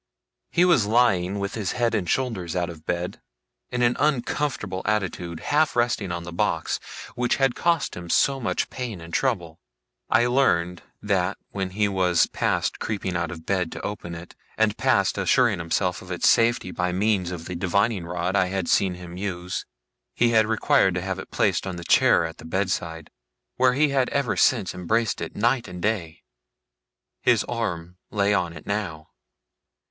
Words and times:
He 0.49 0.65
was 0.65 0.87
lying 0.87 1.37
with 1.37 1.53
his 1.53 1.73
head 1.73 1.93
and 1.93 2.09
shoulders 2.09 2.55
out 2.55 2.71
of 2.71 2.87
bed, 2.87 3.21
in 3.69 3.83
an 3.83 3.95
uncomfortable 3.99 4.81
attitude, 4.83 5.41
half 5.41 5.75
resting 5.75 6.11
on 6.11 6.23
the 6.23 6.33
box 6.33 6.79
which 7.13 7.35
had 7.35 7.53
cost 7.53 7.95
him 7.95 8.09
so 8.09 8.39
much 8.39 8.71
pain 8.71 8.99
and 8.99 9.13
trouble. 9.13 9.59
I 10.09 10.25
learned, 10.25 10.81
that, 11.03 11.37
when 11.51 11.69
he 11.69 11.87
was 11.87 12.25
past 12.25 12.79
creeping 12.79 13.15
out 13.15 13.29
of 13.29 13.45
bed 13.45 13.71
to 13.73 13.81
open 13.81 14.15
it, 14.15 14.35
and 14.57 14.75
past 14.75 15.19
assuring 15.19 15.59
himself 15.59 16.01
of 16.01 16.09
its 16.09 16.27
safety 16.27 16.71
by 16.71 16.91
means 16.91 17.29
of 17.29 17.45
the 17.45 17.53
divining 17.53 18.07
rod 18.07 18.35
I 18.35 18.47
had 18.47 18.67
seen 18.67 18.95
him 18.95 19.17
use, 19.17 19.67
he 20.15 20.31
had 20.31 20.47
required 20.47 20.95
to 20.95 21.01
have 21.03 21.19
it 21.19 21.29
placed 21.29 21.67
on 21.67 21.75
the 21.75 21.83
chair 21.83 22.25
at 22.25 22.39
the 22.39 22.45
bed 22.45 22.71
side, 22.71 23.11
where 23.57 23.73
he 23.73 23.89
had 23.89 24.09
ever 24.09 24.35
since 24.35 24.73
embraced 24.73 25.21
it, 25.21 25.35
night 25.35 25.67
and 25.67 25.79
day. 25.79 26.23
His 27.21 27.43
arm 27.43 27.97
lay 28.09 28.33
on 28.33 28.53
it 28.53 28.65
now. 28.65 29.09